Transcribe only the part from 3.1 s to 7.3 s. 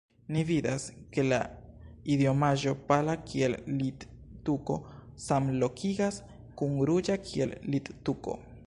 kiel littuko samlogikas kun ruĝa